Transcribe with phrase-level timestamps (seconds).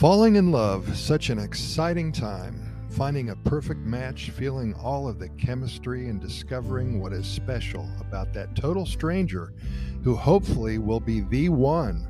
[0.00, 2.86] Falling in love, such an exciting time.
[2.88, 8.32] Finding a perfect match, feeling all of the chemistry, and discovering what is special about
[8.32, 9.52] that total stranger
[10.02, 12.08] who hopefully will be the one.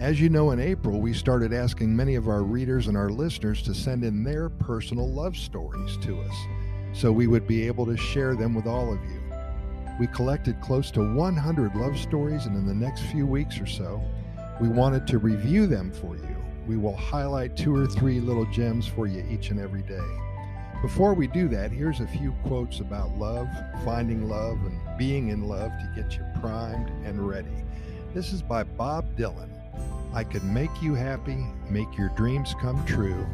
[0.00, 3.60] As you know, in April, we started asking many of our readers and our listeners
[3.64, 6.36] to send in their personal love stories to us
[6.94, 9.20] so we would be able to share them with all of you.
[10.00, 14.02] We collected close to 100 love stories, and in the next few weeks or so,
[14.62, 16.51] we wanted to review them for you.
[16.66, 20.06] We will highlight two or three little gems for you each and every day.
[20.80, 23.48] Before we do that, here's a few quotes about love,
[23.84, 27.64] finding love, and being in love to get you primed and ready.
[28.14, 29.48] This is by Bob Dylan.
[30.12, 33.26] I could make you happy, make your dreams come true.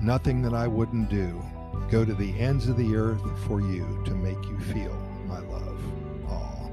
[0.00, 1.42] Nothing that I wouldn't do.
[1.90, 4.94] Go to the ends of the earth for you to make you feel
[5.26, 5.80] my love.
[6.28, 6.68] Aw.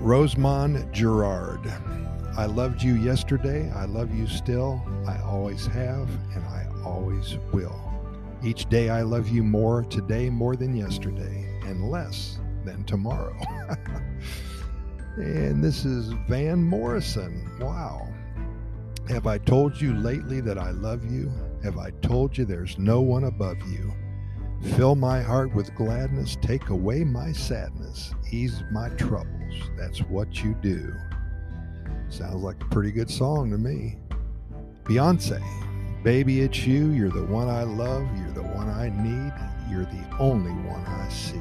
[0.00, 2.13] Rosemonde Gérard.
[2.36, 3.70] I loved you yesterday.
[3.70, 4.82] I love you still.
[5.06, 7.80] I always have, and I always will.
[8.42, 13.36] Each day I love you more today more than yesterday, and less than tomorrow.
[15.16, 17.48] and this is Van Morrison.
[17.60, 18.08] Wow.
[19.08, 21.30] Have I told you lately that I love you?
[21.62, 23.92] Have I told you there's no one above you?
[24.76, 29.54] Fill my heart with gladness, take away my sadness, ease my troubles.
[29.78, 30.92] That's what you do.
[32.08, 33.96] Sounds like a pretty good song to me.
[34.84, 35.42] Beyonce,
[36.02, 36.90] baby, it's you.
[36.90, 38.06] You're the one I love.
[38.16, 39.32] You're the one I need.
[39.70, 41.40] You're the only one I see.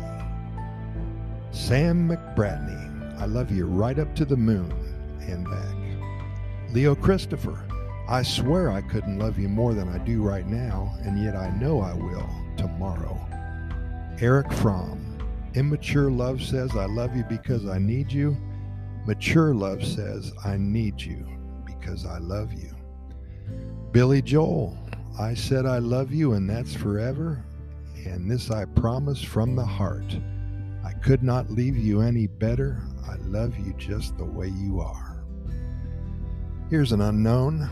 [1.51, 4.71] Sam McBratney, I love you right up to the moon
[5.21, 6.73] and back.
[6.73, 7.59] Leo Christopher,
[8.07, 11.49] I swear I couldn't love you more than I do right now, and yet I
[11.51, 13.19] know I will tomorrow.
[14.19, 15.17] Erich Fromm,
[15.53, 18.35] immature love says, I love you because I need you.
[19.05, 21.27] Mature love says, I need you
[21.65, 22.73] because I love you.
[23.91, 24.77] Billy Joel,
[25.19, 27.43] I said I love you and that's forever,
[28.05, 30.17] and this I promise from the heart.
[30.85, 32.81] I could not leave you any better.
[33.05, 35.25] I love you just the way you are.
[36.69, 37.69] Here's an unknown.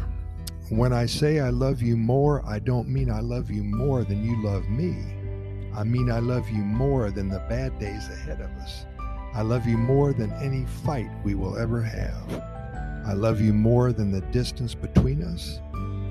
[0.70, 4.24] When I say I love you more, I don't mean I love you more than
[4.24, 4.98] you love me.
[5.74, 8.86] I mean I love you more than the bad days ahead of us.
[9.34, 12.44] I love you more than any fight we will ever have.
[13.06, 15.62] I love you more than the distance between us.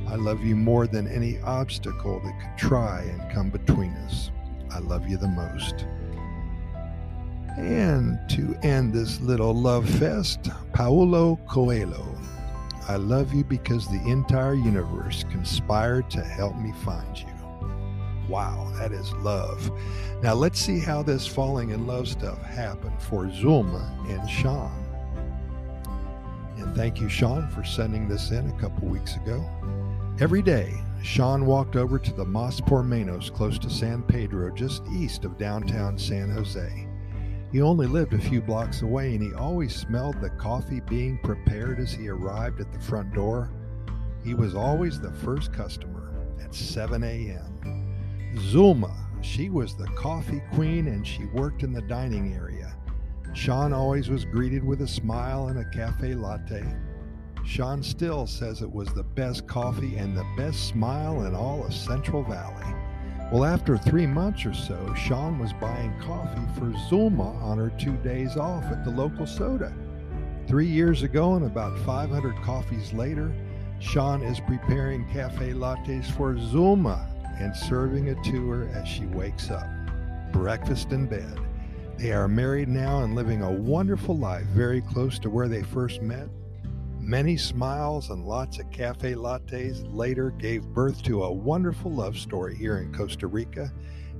[0.08, 4.30] I love you more than any obstacle that could try and come between us.
[4.70, 5.86] I love you the most.
[7.56, 12.06] And to end this little love fest, Paulo Coelho.
[12.88, 17.29] I love you because the entire universe conspired to help me find you.
[18.30, 19.72] Wow, that is love.
[20.22, 24.70] Now let's see how this falling in love stuff happened for Zulma and Sean.
[26.56, 29.44] And thank you, Sean, for sending this in a couple weeks ago.
[30.20, 35.24] Every day, Sean walked over to the Mas Pormenos close to San Pedro, just east
[35.24, 36.86] of downtown San Jose.
[37.50, 41.80] He only lived a few blocks away, and he always smelled the coffee being prepared
[41.80, 43.50] as he arrived at the front door.
[44.22, 46.12] He was always the first customer
[46.44, 47.79] at 7 a.m.
[48.34, 52.76] Zulma, she was the coffee queen and she worked in the dining area.
[53.32, 56.64] Sean always was greeted with a smile and a cafe latte.
[57.44, 61.74] Sean still says it was the best coffee and the best smile in all of
[61.74, 62.74] Central Valley.
[63.32, 67.96] Well, after three months or so, Sean was buying coffee for Zulma on her two
[67.98, 69.72] days off at the local soda.
[70.46, 73.32] Three years ago, and about 500 coffees later,
[73.78, 77.09] Sean is preparing cafe lattes for Zulma
[77.40, 79.66] and serving it to her as she wakes up.
[80.32, 81.38] Breakfast in bed.
[81.96, 86.00] They are married now and living a wonderful life very close to where they first
[86.00, 86.28] met.
[87.00, 92.54] Many smiles and lots of cafe lattes later gave birth to a wonderful love story
[92.54, 93.72] here in Costa Rica,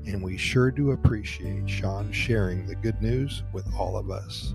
[0.07, 4.55] and we sure do appreciate Sean sharing the good news with all of us.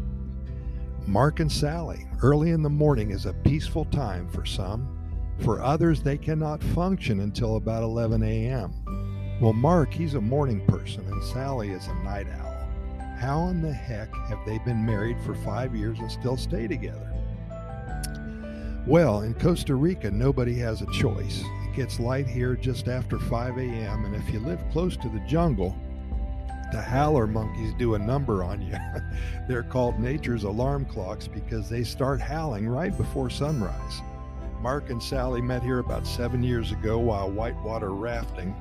[1.08, 4.95] Mark and Sally, early in the morning is a peaceful time for some.
[5.40, 8.73] For others, they cannot function until about 11 a.m.
[9.41, 12.55] Well, Mark, he's a morning person, and Sally is a night owl.
[13.17, 17.11] How in the heck have they been married for five years and still stay together?
[18.87, 21.43] Well, in Costa Rica, nobody has a choice.
[21.67, 25.22] It gets light here just after 5 a.m., and if you live close to the
[25.28, 25.76] jungle,
[26.72, 28.78] the howler monkeys do a number on you.
[29.47, 34.02] They're called nature's alarm clocks because they start howling right before sunrise.
[34.66, 38.56] Mark and Sally met here about seven years ago while whitewater rafting.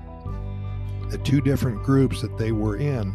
[1.08, 3.14] The two different groups that they were in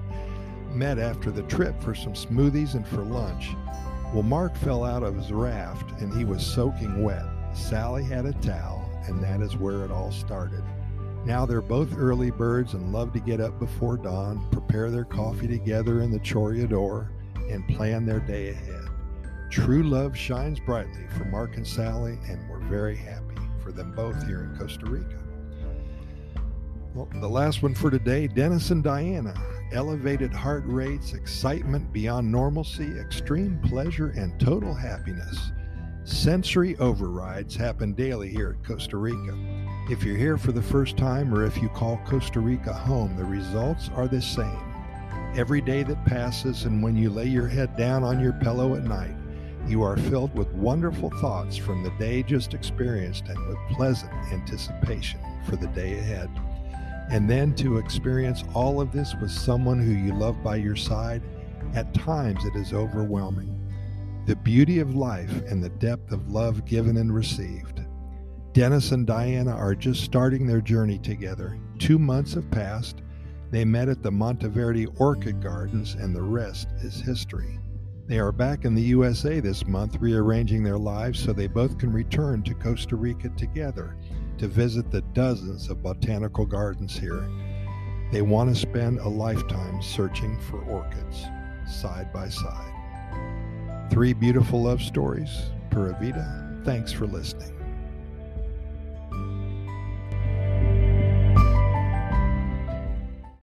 [0.74, 3.52] met after the trip for some smoothies and for lunch.
[4.12, 7.26] Well, Mark fell out of his raft and he was soaking wet.
[7.54, 10.64] Sally had a towel, and that is where it all started.
[11.26, 15.48] Now they're both early birds and love to get up before dawn, prepare their coffee
[15.48, 17.10] together in the Chorreador,
[17.52, 18.90] and plan their day ahead.
[19.50, 24.26] True love shines brightly for Mark and Sally, and we're very happy for them both
[24.28, 25.18] here in Costa Rica.
[26.94, 29.34] Well, the last one for today Dennis and Diana.
[29.72, 35.52] Elevated heart rates, excitement beyond normalcy, extreme pleasure, and total happiness.
[36.04, 39.38] Sensory overrides happen daily here at Costa Rica.
[39.90, 43.26] If you're here for the first time or if you call Costa Rica home, the
[43.26, 44.60] results are the same.
[45.36, 48.84] Every day that passes, and when you lay your head down on your pillow at
[48.84, 49.16] night,
[49.70, 55.20] you are filled with wonderful thoughts from the day just experienced and with pleasant anticipation
[55.46, 56.30] for the day ahead.
[57.12, 61.22] And then to experience all of this with someone who you love by your side,
[61.76, 63.56] at times it is overwhelming.
[64.26, 67.82] The beauty of life and the depth of love given and received.
[68.54, 71.60] Dennis and Diana are just starting their journey together.
[71.78, 73.02] Two months have passed.
[73.52, 77.60] They met at the Monteverde Orchid Gardens, and the rest is history.
[78.10, 81.94] They are back in the USA this month, rearranging their lives so they both can
[81.94, 83.98] return to Costa Rica together
[84.40, 87.30] to visit the dozens of botanical gardens here.
[88.12, 91.24] They want to spend a lifetime searching for orchids,
[91.68, 92.74] side by side.
[93.92, 95.52] Three beautiful love stories.
[95.70, 96.64] Pura Vida.
[96.66, 97.59] Thanks for listening.